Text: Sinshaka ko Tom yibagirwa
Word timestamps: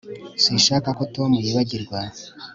Sinshaka 0.43 0.89
ko 0.97 1.03
Tom 1.15 1.31
yibagirwa 1.43 1.99